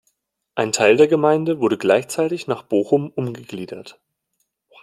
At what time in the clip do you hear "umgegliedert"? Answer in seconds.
3.11-3.99